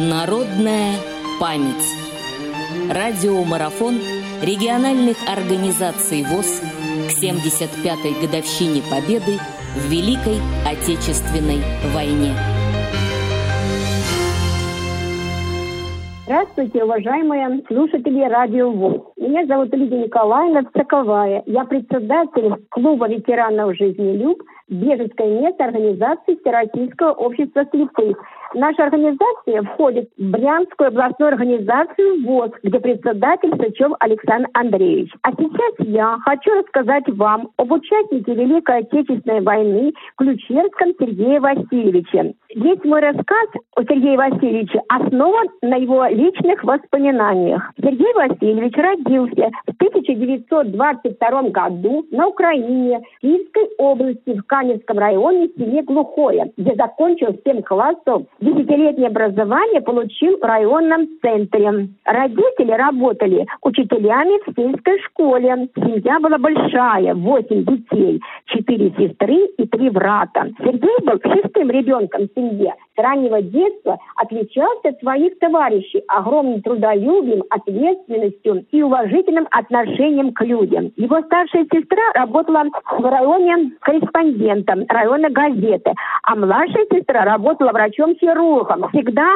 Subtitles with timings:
[0.00, 0.94] Народная
[1.38, 1.84] память.
[2.88, 3.96] Радиомарафон
[4.40, 6.62] региональных организаций ВОЗ
[7.04, 9.36] к 75-й годовщине Победы
[9.76, 11.60] в Великой Отечественной
[11.92, 12.32] войне.
[16.24, 19.02] Здравствуйте, уважаемые слушатели Радио ВОЗ.
[19.18, 21.42] Меня зовут Лидия Николаевна Цаковая.
[21.44, 28.16] Я председатель клуба ветеранов жизни «Люб», беженское место организации Всероссийского общества слепых.
[28.54, 35.12] Наша организация входит в Брянскую областную организацию ВОЗ, где председатель Сычев Александр Андреевич.
[35.22, 42.34] А сейчас я хочу рассказать вам об участнике Великой Отечественной войны Ключерском Сергее Васильевиче.
[42.54, 47.62] Весь мой рассказ о Сергее Васильевиче основан на его личных воспоминаниях.
[47.80, 55.58] Сергей Васильевич родился в 1922 году на Украине, в Киевской области, в Каневском районе, в
[55.58, 61.88] селе Глухое, где закончил 7 классов Десятилетнее образование получил в районном центре.
[62.04, 65.68] Родители работали учителями в сельской школе.
[65.76, 70.48] Семья была большая, восемь детей, четыре сестры и три брата.
[70.58, 72.74] Сергей был шестым ребенком семье.
[72.96, 80.92] С раннего детства отличался от своих товарищей огромным трудолюбием, ответственностью и уважительным отношением к людям.
[80.96, 82.64] Его старшая сестра работала
[82.98, 85.92] в районе корреспондентом районной газеты,
[86.24, 88.88] а младшая сестра работала врачом-хирургом.
[88.90, 89.26] Всегда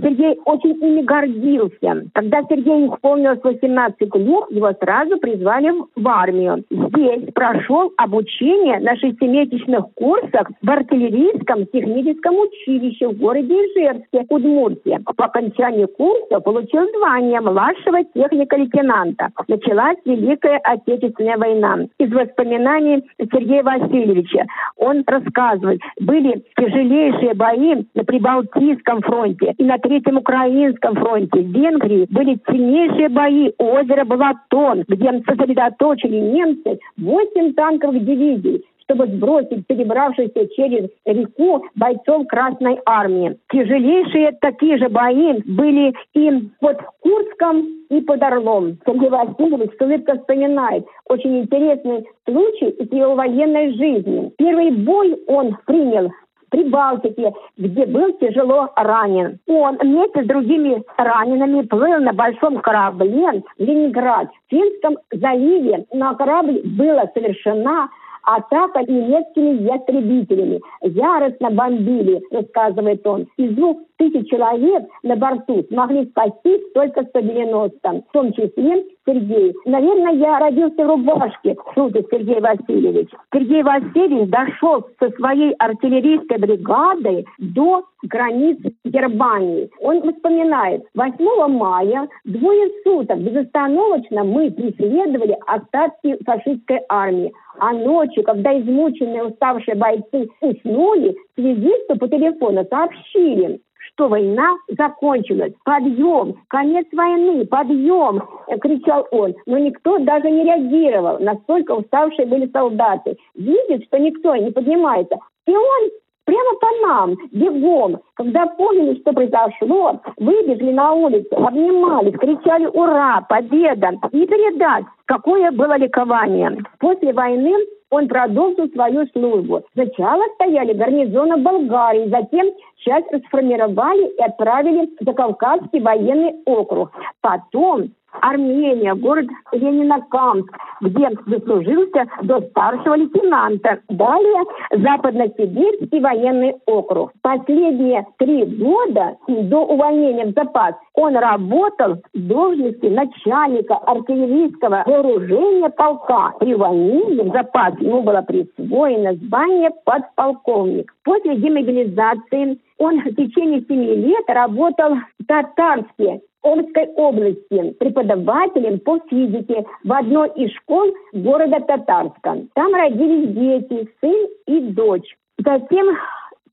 [0.00, 2.08] Сергей очень ими гордился.
[2.14, 6.64] Когда Сергей исполнилось 18 лет, его сразу призвали в армию.
[6.70, 15.00] Здесь прошел обучение на шестимесячных курсах в артиллерийском техническом училище в городе Ижевске, Удмуртия.
[15.16, 19.28] По окончании курса получил звание младшего техника-лейтенанта.
[19.48, 21.86] Началась Великая Отечественная война.
[21.98, 30.18] Из воспоминаний Сергея Васильевича он рассказывает, были тяжелейшие бои на Прибалтийском фронте и на Третьем
[30.18, 31.40] Украинском фронте.
[31.40, 39.06] В Венгрии были сильнейшие бои у озера Балатон, где сосредоточили немцы 8 танковых дивизий чтобы
[39.06, 43.36] сбросить перебравшихся через реку бойцов Красной Армии.
[43.50, 48.78] Тяжелейшие такие же бои были и под Курском, и под Орлом.
[48.86, 54.32] Сергей Васильевич с вспоминает очень интересный случай из его военной жизни.
[54.38, 56.10] Первый бой он принял
[56.52, 59.38] Прибалтике, где был тяжело ранен.
[59.48, 64.28] Он вместе с другими ранеными плыл на большом корабле в Ленинград.
[64.28, 67.88] В Финском заливе на корабле была совершена
[68.22, 70.60] атака немецкими ястребителями.
[70.82, 73.26] Яростно бомбили, рассказывает он.
[73.36, 79.54] Из двух тысяч человек на борту смогли спасти только 190, в том числе Сергей.
[79.64, 83.08] Наверное, я родился в рубашке, шутит Сергей Васильевич.
[83.32, 89.70] Сергей Васильевич дошел со своей артиллерийской бригадой до границ Германии.
[89.80, 97.32] Он вспоминает, 8 мая двое суток безостановочно мы преследовали остатки фашистской армии.
[97.58, 103.60] А ночью, когда измученные уставшие бойцы уснули, связисту по телефону сообщили,
[103.94, 105.52] что война закончилась.
[105.64, 108.22] Подъем, конец войны, подъем,
[108.60, 109.34] кричал он.
[109.46, 111.18] Но никто даже не реагировал.
[111.20, 113.16] Настолько уставшие были солдаты.
[113.34, 115.16] Видит, что никто не поднимается.
[115.46, 115.90] И он
[116.24, 118.00] прямо по нам, бегом.
[118.14, 123.24] Когда поняли, что произошло, выбежали на улицу, обнимались, кричали «Ура!
[123.28, 126.58] Победа!» Не передать, какое было ликование.
[126.78, 127.54] После войны
[127.92, 129.62] он продолжил свою службу.
[129.74, 136.90] Сначала стояли гарнизоны Болгарии, затем часть расформировали и отправили в Закавказский военный округ.
[137.20, 137.90] Потом
[138.20, 143.80] Армения, город Ленинокамск, где заслужился до старшего лейтенанта.
[143.88, 147.12] Далее Западно-Сибирский военный округ.
[147.22, 156.32] Последние три года до увольнения в запас он работал в должности начальника артиллерийского вооружения полка.
[156.38, 160.92] При увольнении в запас ему было присвоено звание подполковник.
[161.04, 169.64] После демобилизации он в течение семи лет работал в Татарске Омской области преподавателем по физике
[169.84, 172.46] в одной из школ города Татарска.
[172.54, 175.16] Там родились дети, сын и дочь.
[175.38, 175.96] Затем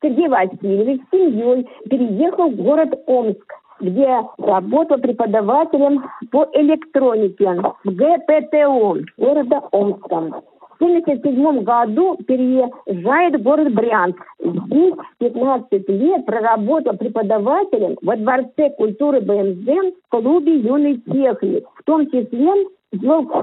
[0.01, 7.49] Сергей Васильевич с семьей переехал в город Омск где работал преподавателем по электронике
[7.83, 10.43] в ГПТУ города Омска.
[10.79, 14.19] 1977 году переезжает в город Брянск.
[14.39, 21.65] Здесь 15 лет проработал преподавателем во Дворце культуры БМЗ в клубе «Юный техник».
[21.75, 22.65] В том числе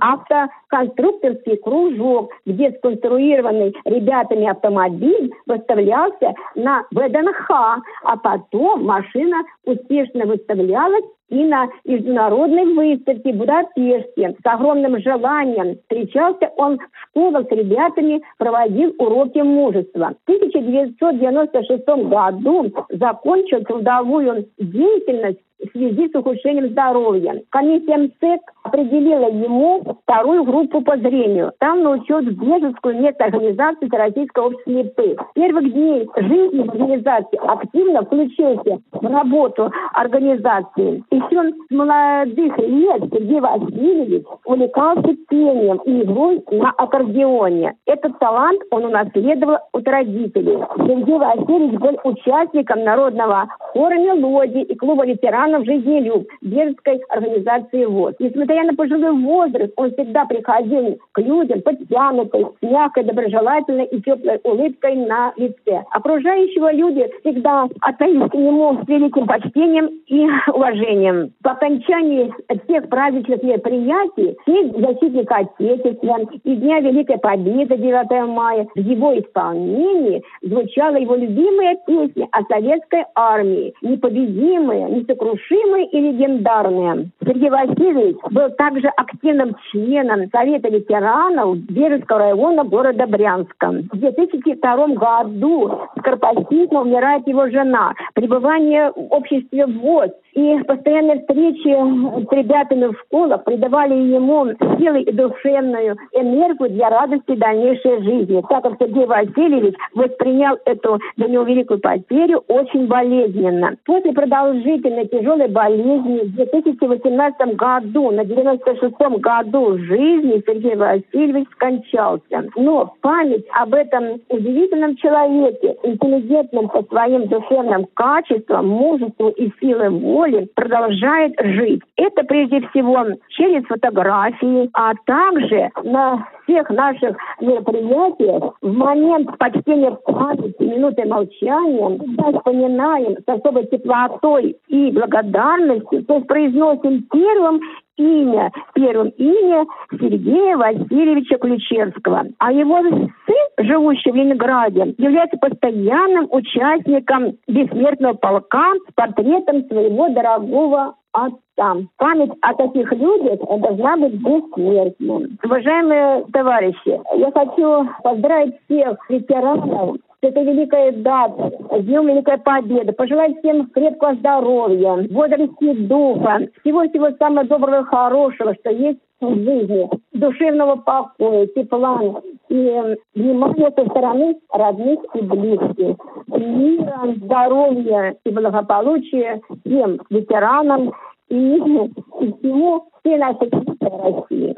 [0.00, 11.44] автоконструкторский кружок, где сконструированный ребятами автомобиль выставлялся на ВДНХ, а потом машина успешно выставлялась и
[11.44, 14.36] на международной выставке в Будапеште.
[14.42, 20.14] С огромным желанием встречался он в школах с ребятами, проводил уроки мужества.
[20.26, 27.42] В 1996 году закончил трудовую деятельность в связи с ухудшением здоровья.
[27.50, 31.52] Комиссия МСЭК определила ему вторую группу по зрению.
[31.58, 35.20] Там на учет в Бежевскую медорганизацию Российского общества слепых.
[35.20, 41.04] С первых дней жизни организации активно включился в работу организации.
[41.10, 47.74] Еще с молодых лет Сергей Васильевич увлекался пением и игрой на аккордеоне.
[47.86, 50.58] Этот талант он унаследовал от родителей.
[50.76, 58.14] Сергей Васильевич был участником народного хора «Мелодии» и клуба ветеранов «Жизни люб» Бежевской организации ВОЗ.
[58.18, 64.40] Несмотря на пожилой возраст, он всегда приходил к людям подтянутый, с мягкой, доброжелательной и теплой
[64.44, 65.84] улыбкой на лице.
[65.90, 71.32] Окружающего люди всегда относились к нему с великим почтением и уважением.
[71.42, 72.32] По окончании
[72.64, 80.22] всех праздничных мероприятий, День защитника Отечества и Дня Великой Победы 9 мая, в его исполнении
[80.40, 83.65] звучала его любимая песня о советской армии.
[83.82, 87.10] Непобедимые, несокрушимые и легендарные.
[87.24, 93.68] Сергей Васильевич был также активным членом Совета ветеранов Бережского района города Брянска.
[93.92, 97.94] В 2002 году скоропостижно умирает его жена.
[98.14, 104.46] Пребывание в обществе ВОЗ и постоянные встречи с ребятами в школах придавали ему
[104.78, 108.44] силы и душевную энергию для радости дальнейшей жизни.
[108.48, 113.76] Так как Сергей Васильевич воспринял эту для него великую потерю очень болезненно.
[113.86, 122.44] После продолжительной тяжелой болезни в 2018 году, на 96-м году жизни Сергей Васильевич скончался.
[122.56, 130.25] Но память об этом удивительном человеке, интеллигентном по своим душевным качествам, мужеству и силе воли,
[130.26, 131.82] воли продолжает жить.
[131.96, 140.62] Это прежде всего через фотографии, а также на всех наших мероприятиях в момент почтения памяти,
[140.62, 147.60] минуты молчания, всегда вспоминаем с особой теплотой и благодарностью, то есть произносим первым
[147.96, 152.26] имя, первым имя Сергея Васильевича Ключевского.
[152.38, 160.94] А его сын, живущий в Ленинграде, является постоянным участником бессмертного полка с портретом своего дорогого
[161.12, 161.76] отца.
[161.96, 165.30] Память о таких людях должна быть бессмертной.
[165.42, 172.92] Уважаемые товарищи, я хочу поздравить всех ветеранов это великая дата, Днем Великой Победы.
[172.92, 179.88] Пожелать всем крепкого здоровья, бодрости духа, всего-всего самого доброго и хорошего, что есть в жизни,
[180.12, 182.00] душевного покоя, тепла
[182.48, 185.96] и внимания со стороны родных и близких.
[186.28, 190.92] Мира, здоровья и благополучия всем ветеранам
[191.28, 191.34] и,
[192.20, 194.56] и всему всей нашей России.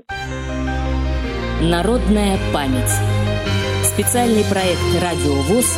[1.60, 3.37] Народная память.
[3.98, 5.76] Специальный проект «Радио ВОЗ»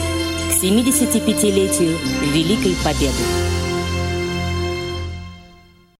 [0.50, 1.96] к 75-летию
[2.34, 3.49] Великой Победы.